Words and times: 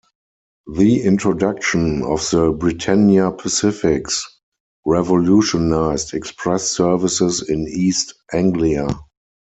The 0.65 1.03
introduction 1.03 2.01
of 2.01 2.27
the 2.31 2.51
Britannia 2.53 3.29
Pacifics 3.29 4.25
revolutionised 4.83 6.15
express 6.15 6.67
services 6.71 7.47
in 7.47 7.67
East 7.67 8.15
Anglia. 8.33 8.87